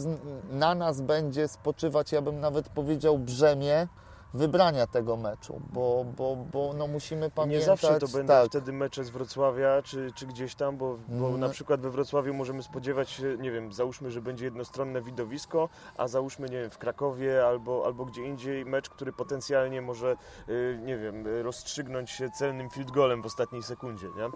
[0.51, 3.87] na nas będzie spoczywać, ja bym nawet powiedział, brzemię
[4.33, 7.59] wybrania tego meczu, bo, bo, bo no musimy pamiętać...
[7.59, 11.29] Nie zawsze to będą tak, wtedy mecze z Wrocławia czy, czy gdzieś tam, bo, bo
[11.29, 11.37] No.
[11.37, 16.07] na przykład we Wrocławiu możemy spodziewać się, nie wiem, załóżmy, że będzie jednostronne widowisko, a
[16.07, 20.15] załóżmy, nie wiem, w Krakowie albo, albo gdzie indziej mecz, który potencjalnie może,
[20.49, 24.29] y, nie wiem, rozstrzygnąć się celnym field golem w ostatniej sekundzie, nie?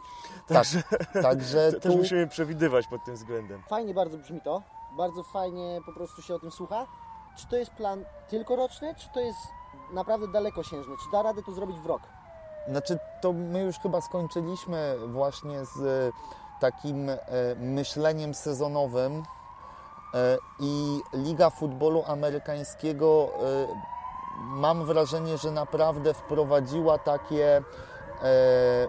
[0.48, 0.84] Także
[1.22, 3.62] Także to tu musimy przewidywać pod tym względem.
[3.70, 4.62] Fajnie bardzo brzmi to,
[4.98, 6.88] bardzo fajnie po prostu się o tym słucha.
[7.38, 9.38] Czy to jest plan tylko roczny, czy to jest
[9.92, 10.96] naprawdę dalekosiężny?
[11.04, 12.02] Czy da radę to zrobić w rok?
[12.68, 16.12] Znaczy, to my już chyba skończyliśmy właśnie z e,
[16.60, 17.18] takim e,
[17.60, 19.24] myśleniem sezonowym
[20.14, 23.30] e, i Liga Futbolu Amerykańskiego
[24.38, 27.62] mam wrażenie, że naprawdę wprowadziła takie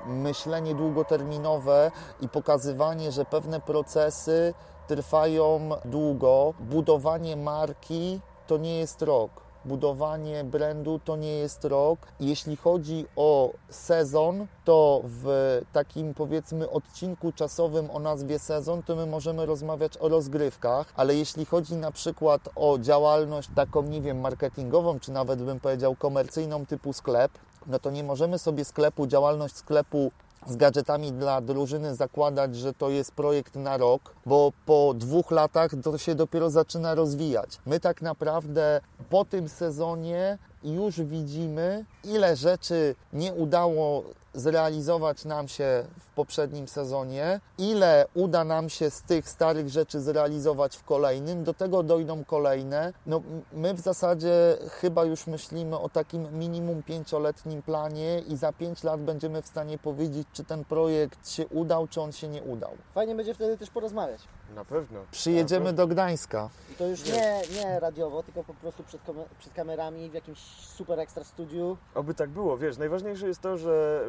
[0.07, 4.55] myślenie długoterminowe i pokazywanie, że pewne procesy
[4.87, 6.55] trwają długo.
[6.61, 9.46] Budowanie marki to nie jest rok.
[9.67, 11.99] Budowanie brandu to nie jest rok.
[12.21, 19.07] Jeśli chodzi o sezon, to w takim powiedzmy odcinku czasowym o nazwie sezon, to my
[19.07, 25.01] możemy rozmawiać o rozgrywkach, ale jeśli chodzi na przykład o działalność taką, nie wiem, marketingową,
[25.01, 27.33] czy nawet bym powiedział komercyjną typu sklep,
[27.67, 30.11] no to nie możemy sobie sklepu, działalność sklepu
[30.47, 35.71] z gadżetami dla drużyny zakładać, że to jest projekt na rok, bo po dwóch latach
[35.83, 37.59] to się dopiero zaczyna rozwijać.
[37.67, 38.81] My tak naprawdę
[39.11, 44.03] po tym sezonie już widzimy, ile rzeczy nie udało
[44.37, 50.77] zrealizować nam się w poprzednim sezonie, ile uda nam się z tych starych rzeczy zrealizować
[50.77, 52.93] w kolejnym, do tego dojdą kolejne.
[53.07, 58.85] No, my w zasadzie chyba już myślimy o takim minimum pięcioletnim planie i za pięć
[58.85, 62.71] lat będziemy w stanie powiedzieć, czy ten projekt się udał, czy on się nie udał.
[62.95, 64.21] Fajnie będzie wtedy też porozmawiać.
[64.55, 65.01] Na pewno.
[65.11, 66.49] Przyjedziemy Na do Gdańska.
[66.73, 69.01] I to już nie, nie radiowo, tylko po prostu przed,
[69.39, 71.77] przed kamerami w jakimś super ekstra studiu.
[71.95, 74.05] Oby tak było, wiesz, najważniejsze jest to, że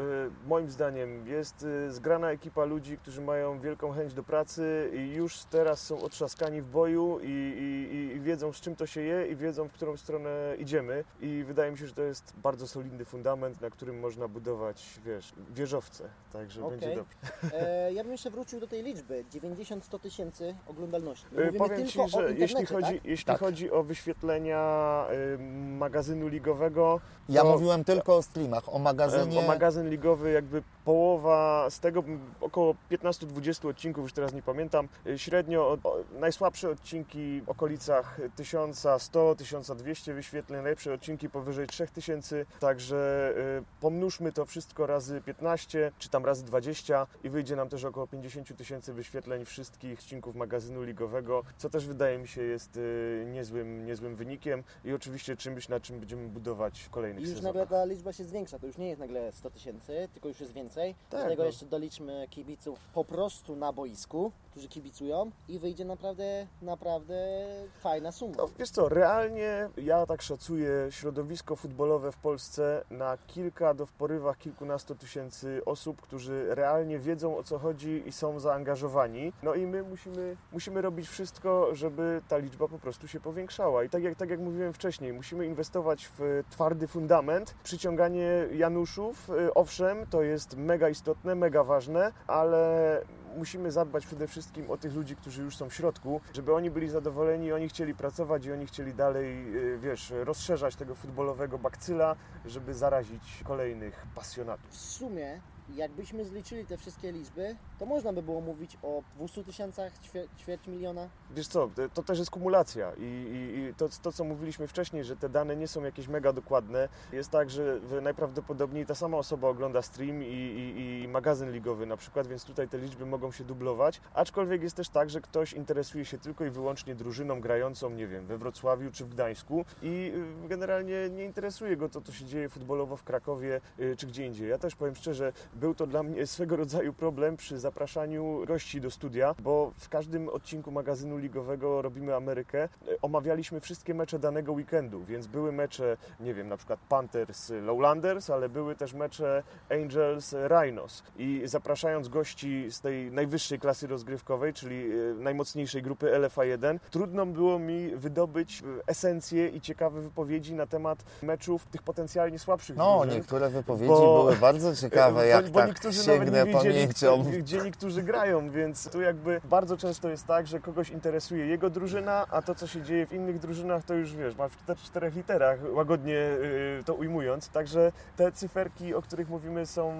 [0.46, 5.14] y, moim zdaniem jest y, zgrana ekipa ludzi, którzy mają wielką chęć do pracy i
[5.16, 9.28] już teraz są otrzaskani w boju i, i, i- wiedzą z czym to się je
[9.28, 13.06] i wiedzą w którą stronę idziemy i wydaje mi się, że to jest bardzo solidny
[13.06, 16.80] fundament, na którym można budować, wiesz, wieżowce, także Okej.
[16.80, 17.18] będzie dobrze.
[17.54, 19.26] E, ja bym jeszcze wrócił do tej liczby.
[19.34, 20.27] 90-100 tysięcy
[20.68, 21.26] oglądalności.
[21.32, 23.06] My Y, mówimy Powiem tylko Ci, że jeśli chodzi, tak?
[23.06, 23.40] jeśli Tak.
[23.40, 25.38] chodzi o wyświetlenia y,
[25.78, 29.40] magazynu ligowego, Ja to- mówiłem tylko o streamach, o magazynie.
[29.40, 32.04] O magazyn ligowy jakby połowa z tego,
[32.42, 34.88] około 15-20 odcinków, już teraz nie pamiętam.
[35.08, 43.34] Y, Średnio o, o, najsłabsze odcinki w okolicach 1100-1200 wyświetleń, najlepsze odcinki powyżej 3000, także
[43.60, 48.08] y, pomnóżmy to wszystko razy 15, czy tam razy 20 i wyjdzie nam też około
[48.08, 53.86] 50 tysięcy wyświetleń wszystkich odcinków magazynu ligowego, co też wydaje mi się jest y, niezłym,
[53.86, 57.56] niezłym wynikiem i oczywiście czymś, na czym będziemy budować w I kolejnych już sezonach.
[57.56, 58.60] nagle ta liczba się zwiększa.
[58.60, 60.96] To już nie jest nagle 100 tysięcy, tylko już jest więcej.
[61.10, 61.48] Tak, do tego no.
[61.48, 67.46] jeszcze doliczmy kibiców po prostu na boisku, którzy kibicują i wyjdzie naprawdę, naprawdę
[67.80, 68.34] fajna suma.
[68.38, 73.92] No, wiesz co, realnie ja tak szacuję środowisko futbolowe w Polsce na kilka, do w
[73.92, 79.34] porywach kilkunastu tysięcy osób, którzy realnie wiedzą o co chodzi i są zaangażowani.
[79.44, 80.07] No i my musimy,
[80.52, 83.84] musimy robić wszystko, żeby ta liczba po prostu się powiększała.
[83.84, 87.56] I tak jak, tak jak mówiłem wcześniej, musimy inwestować w twardy fundament.
[87.64, 93.02] Przyciąganie Januszów, y, owszem, to jest mega istotne, mega ważne, ale
[93.38, 96.90] musimy zadbać przede wszystkim o tych ludzi, którzy już są w środku, żeby oni byli
[96.90, 102.16] zadowoleni, oni chcieli pracować i oni chcieli dalej, y, wiesz, rozszerzać tego futbolowego bakcyla,
[102.46, 104.72] żeby zarazić kolejnych pasjonatów.
[104.72, 105.42] W sumie,
[105.76, 110.68] jakbyśmy zliczyli te wszystkie liczby, to można by było mówić o 200 tysiącach, ćwie- ćwierć
[110.68, 111.10] miliona.
[111.32, 115.16] Wiesz co, to- też jest kumulacja i, i, i to, to, co mówiliśmy wcześniej, że
[115.16, 116.90] te dane nie są jakieś mega dokładne.
[117.14, 121.98] Jest tak, że najprawdopodobniej ta sama osoba ogląda stream i, i, i magazyn ligowy na
[121.98, 124.02] przykład, więc tutaj te liczby mogą się dublować.
[124.14, 128.26] Aczkolwiek jest też tak, że ktoś interesuje się tylko i wyłącznie drużyną grającą, nie wiem,
[128.26, 130.12] we Wrocławiu czy w Gdańsku i
[130.46, 134.26] y, generalnie nie interesuje go to, co się dzieje futbolowo w Krakowie y, czy gdzie
[134.26, 134.50] indziej.
[134.50, 138.92] Ja też powiem szczerze, był to dla mnie swego rodzaju problem przy zapraszaniu gości do
[138.92, 142.64] studia, bo w każdym odcinku magazynu ligowego robimy Amerykę.
[142.64, 142.68] E,
[143.02, 148.50] Omawialiśmy wszystkie mecze danego weekendu, więc były mecze, nie wiem, na przykład Panthers Lowlanders, ale
[148.50, 151.04] były też mecze Angels Rhinos.
[151.18, 157.26] I zapraszając gości z tej najwyższej klasy rozgrywkowej, czyli e, najmocniejszej grupy LFA 1, trudno
[157.26, 163.00] było mi wydobyć e, esencję i ciekawe wypowiedzi na temat meczów tych potencjalnie słabszych No,
[163.02, 163.20] drużyn.
[163.20, 167.24] niektóre wypowiedzi Bo- były bardzo ciekawe, jak bo tak niektórzy nawet sięgnę nie wiedzieli, pamięcią.
[167.44, 172.26] gdzie niektórzy grają, więc tu jakby bardzo często jest tak, że kogoś interesuje jego drużyna,
[172.32, 175.16] a to, co się dzieje w innych drużynach, to już wiesz, ma w czter- czterech
[175.16, 177.50] literach, łagodnie yy, to ujmując.
[177.50, 179.94] Także te cyferki, o których mówimy, są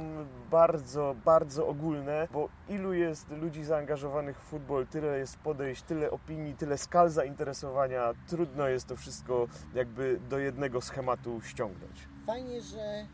[0.52, 6.56] bardzo, bardzo ogólne, bo ilu jest ludzi zaangażowanych w futbol, tyle jest podejść, tyle opinii,
[6.56, 8.14] tyle skal zainteresowania.
[8.28, 12.08] Trudno jest to wszystko jakby do jednego schematu ściągnąć.
[12.26, 13.06] Fajnie, że...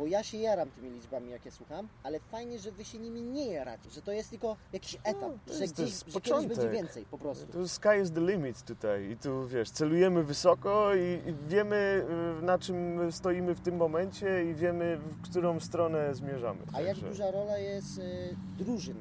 [0.00, 3.22] Bo ja się jaram tymi liczbami, jak je słucham, ale fajnie, że wy się nimi
[3.22, 6.68] nie jaracie, że to jest tylko jakiś etap, No, że, jest- gdzieś, że kiedyś będzie
[6.68, 7.46] więcej po prostu.
[7.52, 12.06] Tu sky is the limit tutaj i tu wiesz, celujemy wysoko i, i wiemy
[12.40, 16.60] y, na czym stoimy w tym momencie i wiemy w którą stronę zmierzamy.
[16.72, 18.96] A jak duża rola jest y, drużyn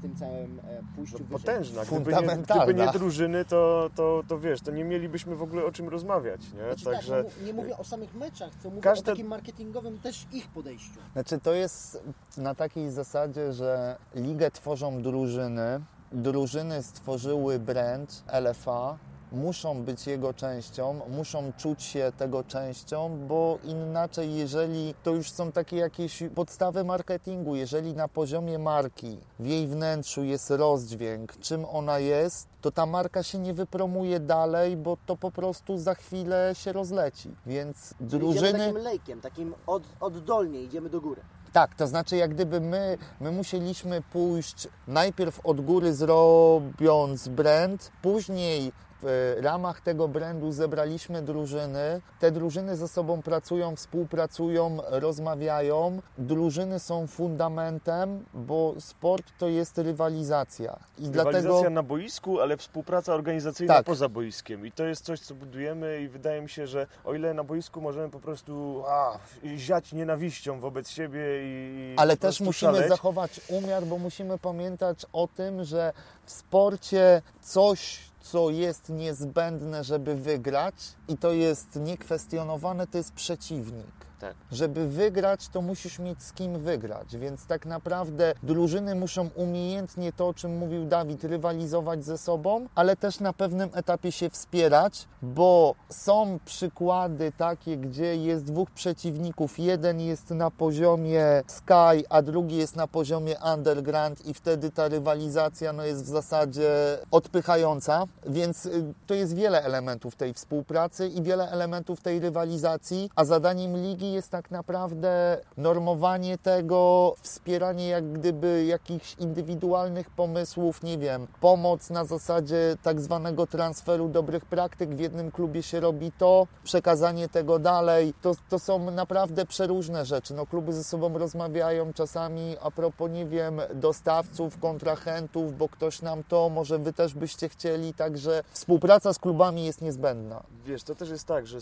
[0.00, 1.38] w tym całym e, pójściu no, wyżej?
[1.38, 1.82] potężna.
[1.84, 2.64] Gdyby nie, Fundamentalna.
[2.64, 6.40] gdyby nie drużyny, to, to, to wiesz, to nie mielibyśmy w ogóle o czym rozmawiać,
[6.52, 6.64] nie?
[6.64, 9.98] Znaczy, Także tak, no, nie mówię o samych meczach, co mówię Każde- o takim marketingowym
[9.98, 11.00] też ich podejściu.
[11.12, 12.02] Znaczy to jest
[12.36, 15.80] na takiej zasadzie, że ligę tworzą drużyny,
[16.12, 18.98] drużyny stworzyły brand LFA,
[19.32, 25.52] muszą być jego częścią, muszą czuć się tego częścią, bo inaczej, jeżeli to już są
[25.52, 31.98] takie jakieś podstawy marketingu, jeżeli na poziomie marki w jej wnętrzu jest rozdźwięk, czym ona
[31.98, 36.72] jest, to ta marka się nie wypromuje dalej, bo to po prostu za chwilę się
[36.72, 37.34] rozleci.
[37.46, 38.58] Więc Idziemy drużyny.
[38.58, 41.22] takim lejkiem, takim od, oddolnie idziemy do góry.
[41.52, 48.72] Tak, to znaczy jak gdyby my, my musieliśmy pójść najpierw od góry zrobiąc brand, później
[49.02, 52.00] W ramach tego brandu zebraliśmy drużyny.
[52.20, 56.00] Te drużyny ze sobą pracują, współpracują, rozmawiają.
[56.18, 60.78] Drużyny są fundamentem, bo sport to jest rywalizacja.
[60.98, 63.86] I Rywalizacja dlatego na boisku, ale współpraca organizacyjna Tak.
[63.86, 64.66] poza boiskiem.
[64.66, 67.80] I to jest coś, co budujemy i wydaje mi się, że o ile na boisku
[67.80, 69.18] możemy po prostu a,
[69.56, 71.94] ziać nienawiścią wobec siebie i...
[71.98, 75.92] Ale też musimy szaleć, zachować umiar, bo musimy pamiętać o tym, że
[76.24, 80.74] w sporcie coś, co jest niezbędne, żeby wygrać,
[81.08, 84.09] i to jest niekwestionowane, to jest przeciwnik.
[84.20, 84.34] Tak.
[84.52, 90.28] Żeby wygrać, to musisz mieć z kim wygrać, więc tak naprawdę drużyny muszą umiejętnie to,
[90.28, 95.74] o czym mówił Dawid, rywalizować ze sobą, ale też na pewnym etapie się wspierać, bo
[95.88, 99.58] są przykłady takie, gdzie jest dwóch przeciwników.
[99.58, 105.72] Jeden jest na poziomie Sky, a drugi jest na poziomie Underground i wtedy ta rywalizacja
[105.72, 111.50] no, jest w zasadzie odpychająca, więc y, to jest wiele elementów tej współpracy i wiele
[111.50, 119.14] elementów tej rywalizacji, a zadaniem ligi jest tak naprawdę normowanie tego, wspieranie jak gdyby jakichś
[119.18, 124.94] indywidualnych pomysłów, nie wiem, pomoc na zasadzie tak zwanego transferu dobrych praktyk.
[124.94, 128.14] W jednym klubie się robi to, przekazanie tego dalej.
[128.22, 130.34] To, to są naprawdę przeróżne rzeczy.
[130.34, 136.22] No, kluby ze sobą rozmawiają czasami a propos, nie wiem, dostawców, kontrahentów, bo ktoś nam
[136.24, 140.42] to, może wy też byście chcieli, także współpraca z klubami jest niezbędna.
[140.64, 141.58] Wiesz, to też jest tak, że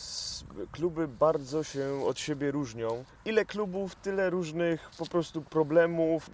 [0.72, 3.04] kluby bardzo się od siebie różnią.
[3.24, 6.30] Ile klubów, tyle różnych po prostu problemów,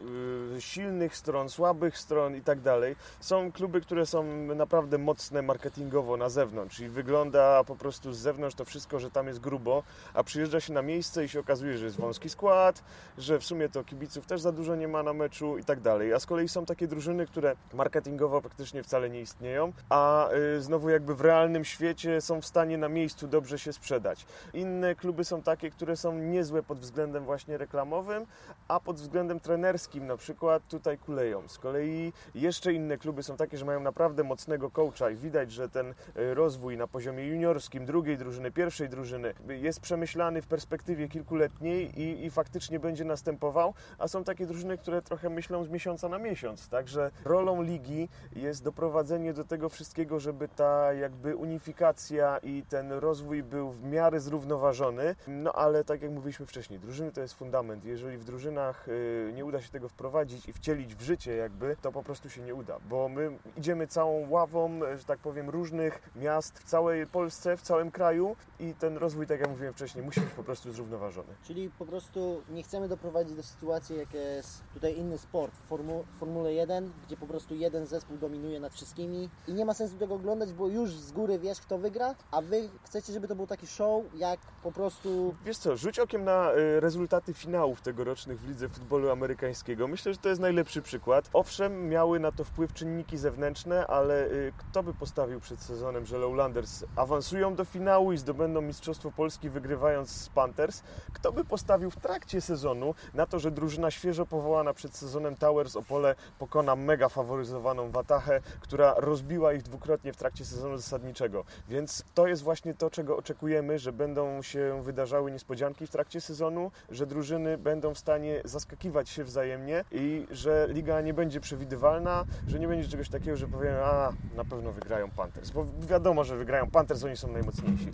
[0.54, 2.96] yy, silnych stron, słabych stron i tak dalej.
[3.20, 8.56] Są kluby, które są naprawdę mocne marketingowo na zewnątrz i wygląda po prostu z zewnątrz
[8.56, 9.82] to wszystko, że tam jest grubo,
[10.14, 12.82] a przyjeżdża się na miejsce i się okazuje, że jest wąski skład,
[13.18, 16.14] że w sumie to kibiców też za dużo nie ma na meczu i tak dalej.
[16.14, 20.90] A z kolei są takie drużyny, które marketingowo praktycznie wcale nie istnieją, a y, znowu
[20.90, 24.26] jakby w realnym świecie są w stanie na miejscu dobrze się sprzedać.
[24.54, 28.26] Inne kluby są takie, które są niezłe pod względem właśnie reklamowym,
[28.68, 31.48] a pod względem trenerskim na przykład tutaj kuleją.
[31.48, 35.68] Z kolei jeszcze inne kluby są takie, że mają naprawdę mocnego coacha i widać, że
[35.68, 42.00] ten y, rozwój na poziomie juniorskim, drugiej drużyny, pierwszej drużyny jest przemyślany w perspektywie kilkuletniej
[42.00, 46.18] i, i faktycznie będzie następował, a są takie drużyny, które trochę myślą z miesiąca na
[46.18, 46.68] miesiąc.
[46.68, 53.42] Także rolą ligi jest doprowadzenie do tego wszystkiego, żeby ta jakby unifikacja i ten rozwój
[53.42, 55.14] był w miarę zrównoważony.
[55.28, 57.84] No ale tak jak mówiliśmy wcześniej, drużyny to jest fundament.
[57.84, 61.92] Jeżeli w drużynach y, nie uda się tego wprowadzić i wcielić w życie jakby, to
[61.92, 66.58] po prostu się nie uda, bo my idziemy całą ławą, że tak powiem, różnych miast
[66.58, 70.30] w całej Polsce, w całym kraju i ten rozwój, tak jak mówiłem wcześniej, musi być
[70.30, 71.28] po prostu zrównoważony.
[71.42, 76.04] Czyli po prostu nie chcemy doprowadzić do sytuacji, jak jest tutaj inny sport w formu,
[76.20, 80.14] Formule 1, gdzie po prostu jeden zespół dominuje nad wszystkimi i nie ma sensu tego
[80.14, 83.66] oglądać, bo już z góry wiesz, kto wygra, a wy chcecie, żeby to był taki
[83.66, 88.68] show, jak po prostu Wiesz co, rzuć okiem na y, rezultaty finałów tegorocznych w lidze
[88.68, 89.88] futbolu amerykańskiego.
[89.88, 91.31] Myślę, że to jest najlepszy przykład.
[91.33, 96.18] Owszem, miały na to wpływ czynniki zewnętrzne, ale y, kto by postawił przed sezonem, że
[96.18, 100.83] Lowlanders awansują do finału i zdobędą Mistrzostwo Polski wygrywając z Panthers?
[101.12, 105.77] Kto by postawił w trakcie sezonu na to, że drużyna świeżo powołana przed sezonem Towers
[105.77, 111.44] Opole pokona mega faworyzowaną Watachę, która rozbiła ich dwukrotnie w trakcie sezonu zasadniczego.
[111.68, 116.70] Więc to jest właśnie to, czego oczekujemy, że będą się wydarzały niespodzianki w trakcie sezonu,
[116.90, 122.58] że drużyny będą w stanie zaskakiwać się wzajemnie i że liga nie będzie przewidywalna, że
[122.58, 126.70] nie będzie czegoś takiego, że powiemy, a na pewno wygrają Panthers, bo wiadomo, że wygrają
[126.70, 127.90] Panthers, oni są najmocniejsi.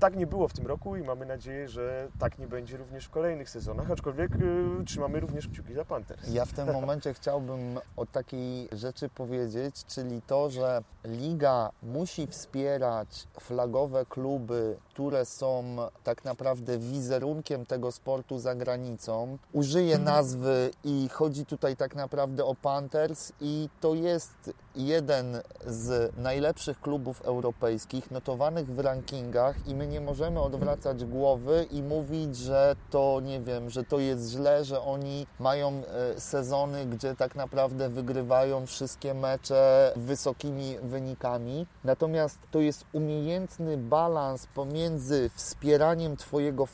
[0.00, 3.10] Tak nie było w tym roku i mamy nadzieję, że tak nie będzie również w
[3.10, 6.32] kolejnych sezonach, aczkolwiek y, trzymamy również kciuki za Panthers.
[6.32, 13.26] Ja w tym momencie chciałbym o takiej rzeczy powiedzieć, czyli to, że liga musi wspierać
[13.40, 19.38] flagowe kluby, które są tak naprawdę wizerunkiem tego sportu za granicą.
[19.52, 26.80] Użyję nazwy i chodzi tutaj tak naprawdę o Panthers i to jest jeden z najlepszych
[26.80, 33.20] klubów europejskich notowanych w rankingach i my nie możemy odwracać głowy i mówić, że to
[33.24, 38.66] nie wiem, że to jest źle, że oni mają e, sezony, gdzie tak naprawdę wygrywają
[38.66, 41.66] wszystkie mecze wysokimi wynikami.
[41.84, 46.66] Natomiast to jest umiejętny balans pomiędzy wspieraniem Twojego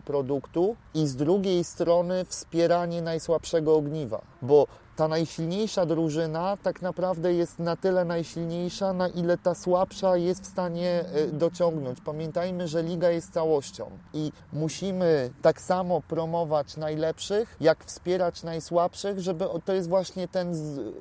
[0.00, 4.66] produktu i z drugiej strony wspieranie najsłabszego ogniwa, bo
[4.96, 10.46] ta najsilniejsza drużyna tak naprawdę jest na tyle najsilniejsza, na ile ta słabsza jest w
[10.46, 12.00] stanie y, dociągnąć.
[12.00, 19.44] Pamiętajmy, że liga jest całością i musimy tak samo promować najlepszych, jak wspierać najsłabszych, żeby
[19.64, 20.54] to jest właśnie ten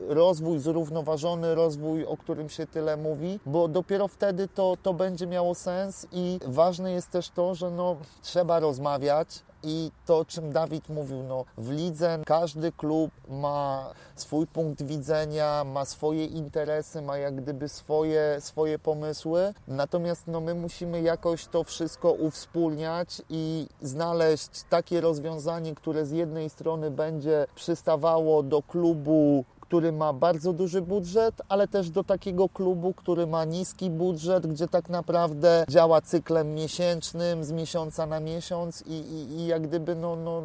[0.07, 5.55] rozwój, zrównoważony rozwój, o którym się tyle mówi, bo dopiero wtedy to, to będzie miało
[5.55, 11.23] sens i ważne jest też to, że no, trzeba rozmawiać, i to, czym Dawid mówił,
[11.23, 17.69] no, w lidze każdy klub ma swój punkt widzenia, ma swoje interesy, ma jak gdyby
[17.69, 19.53] swoje, swoje pomysły.
[19.67, 26.49] Natomiast no, my musimy jakoś to wszystko uwspólniać i znaleźć takie rozwiązanie, które z jednej
[26.49, 32.93] strony będzie przystawało do klubu który ma bardzo duży budżet, ale też do takiego klubu,
[32.93, 38.93] który ma niski budżet, gdzie tak naprawdę działa cyklem miesięcznym, z miesiąca na miesiąc i,
[38.93, 40.41] i, i jak gdyby no, no,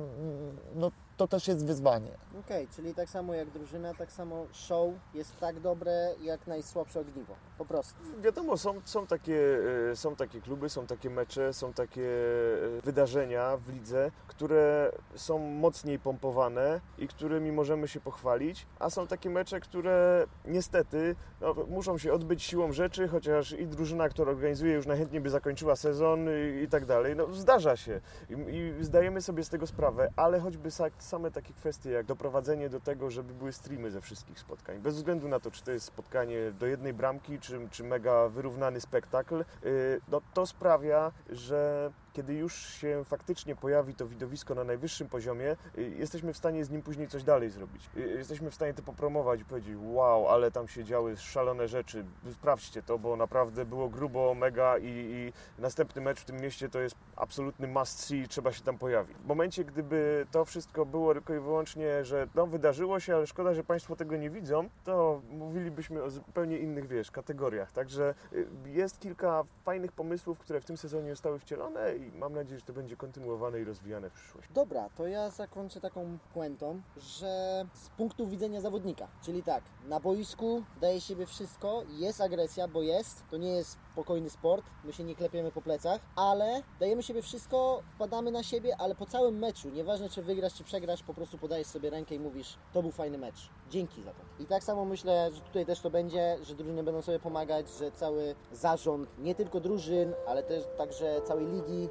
[0.74, 0.90] no
[1.20, 2.10] to też jest wyzwanie.
[2.40, 7.34] Okej, czyli tak samo jak drużyna, tak samo show jest tak dobre jak najsłabsze ogniwo.
[7.58, 7.94] Po prostu.
[8.20, 9.58] Wiadomo, są, są, takie,
[9.90, 15.38] e, są takie kluby, są takie mecze, są takie e, wydarzenia w lidze, które są
[15.38, 21.98] mocniej pompowane i którymi możemy się pochwalić, a są takie mecze, które niestety no, muszą
[21.98, 26.62] się odbyć siłą rzeczy, chociaż i drużyna, która organizuje już najchętniej by zakończyła sezon i,
[26.62, 27.16] i tak dalej.
[27.16, 28.00] No, zdarza się
[28.30, 30.70] I, i zdajemy sobie z tego sprawę, ale choćby
[31.10, 35.28] same takie kwestie jak doprowadzenie do tego, żeby były streamy ze wszystkich spotkań, bez względu
[35.28, 40.00] na to, czy to jest spotkanie do jednej bramki, czy, czy mega wyrównany spektakl, yy,
[40.08, 45.82] no to sprawia, że kiedy już się faktycznie pojawi to widowisko na najwyższym poziomie, y,
[45.98, 47.90] jesteśmy w stanie z nim później coś dalej zrobić.
[47.96, 52.04] Y, Jesteśmy w stanie to popromować i powiedzieć, wow, ale tam się działy szalone rzeczy,
[52.32, 56.80] sprawdźcie to, bo naprawdę było grubo, mega i, i następny mecz w tym mieście to
[56.80, 59.16] jest absolutny must see, trzeba się tam pojawić.
[59.18, 63.54] W momencie, gdyby to wszystko było tylko i wyłącznie, że no wydarzyło się, ale szkoda,
[63.54, 67.72] że Państwo tego nie widzą, to mówilibyśmy o zupełnie innych, wiesz, kategoriach.
[67.72, 72.60] Także y, jest kilka fajnych pomysłów, które w tym sezonie zostały wcielone i mam nadzieję,
[72.60, 74.52] że to będzie kontynuowane i rozwijane w przyszłości.
[74.52, 80.62] Dobra, to ja zakończę taką puentą, że z punktu widzenia zawodnika, czyli tak, na boisku
[80.80, 85.14] daje siebie wszystko, jest agresja, bo jest, to nie jest spokojny sport, my się nie
[85.14, 90.08] klepiemy po plecach, ale dajemy siebie wszystko, wpadamy na siebie, ale po całym meczu, nieważne
[90.08, 93.50] czy wygrasz, czy przegrasz, po prostu podajesz sobie rękę i mówisz, to był fajny mecz,
[93.70, 94.42] dzięki za to.
[94.42, 97.92] I tak samo myślę, że tutaj też to będzie, że drużyny będą sobie pomagać, że
[97.92, 101.88] cały zarząd, nie tylko drużyn, ale też także całej ligi,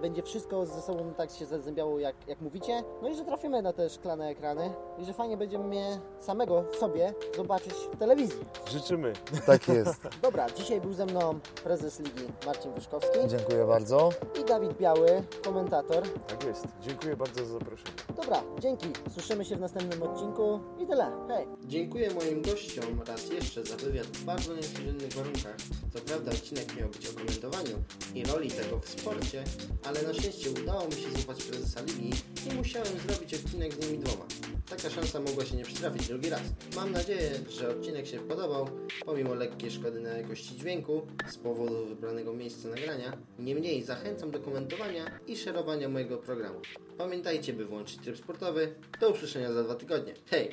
[0.00, 2.82] będzie wszystko ze sobą tak się zazębiało, jak, jak mówicie.
[3.02, 7.14] No i że trafimy na te szklane ekrany i że fajnie będzie mnie samego sobie
[7.36, 8.44] zobaczyć w telewizji.
[8.70, 9.12] Życzymy.
[9.46, 10.08] Tak jest.
[10.22, 14.10] Dobra, dzisiaj był ze mną prezes ligi Marcin Wyszkowski Dziękuję bardzo.
[14.40, 16.02] i Dawid Biały, komentator.
[16.28, 16.66] Tak jest.
[16.82, 17.90] Dziękuję bardzo za zaproszenie.
[18.16, 18.86] Dobra, dzięki.
[19.12, 21.12] Słyszymy się w następnym odcinku i tyle.
[21.28, 21.46] Hej!
[21.66, 25.56] Dziękuję moim gościom raz jeszcze za wywiad w bardzo niecodziennych warunkach.
[25.94, 27.76] Co prawda odcinek miał być o komentowaniu
[28.14, 29.44] i roli tego w sporcie,
[29.84, 32.10] ale na szczęście udało mi się złapać prezesa ligi
[32.50, 34.24] i musiałem zrobić odcinek z nimi dwoma.
[34.70, 36.40] Taka szansa mogła się nie przytrafić drugi raz.
[36.76, 38.68] Mam nadzieję, że odcinek się podobał,
[39.06, 43.12] pomimo lekkiej szkody na jakości dźwięku z powodu wybranego miejsca nagrania.
[43.38, 46.60] Niemniej zachęcam do komentowania i szerowania mojego programu.
[46.98, 48.74] Pamiętajcie, by włączyć tryb sportowy.
[49.00, 50.14] Do usłyszenia za dwa tygodnie.
[50.26, 50.50] Hej!